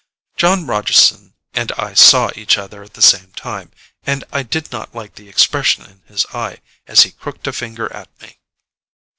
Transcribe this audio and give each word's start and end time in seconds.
Jon 0.35 0.65
Rogeson 0.65 1.35
and 1.53 1.71
I 1.73 1.93
saw 1.93 2.31
each 2.35 2.57
other 2.57 2.81
at 2.81 2.95
the 2.95 3.03
same 3.03 3.33
time, 3.33 3.69
and 4.03 4.23
I 4.31 4.41
did 4.41 4.71
not 4.71 4.95
like 4.95 5.13
the 5.13 5.29
expression 5.29 5.85
in 5.85 6.01
his 6.07 6.25
eye 6.33 6.57
as 6.87 7.03
he 7.03 7.11
crooked 7.11 7.45
a 7.45 7.53
finger 7.53 7.93
at 7.93 8.09
me. 8.19 8.39